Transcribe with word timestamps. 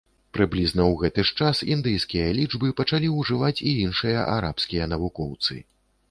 Прыблізна 0.35 0.83
ў 0.83 0.93
гэты 1.01 1.25
ж 1.29 1.41
час 1.41 1.59
індыйскія 1.73 2.29
лічбы 2.37 2.71
пачалі 2.81 3.11
ўжываць 3.17 3.63
і 3.73 3.73
іншыя 3.83 4.23
арабскія 4.37 4.89
навукоўцы. 4.95 5.59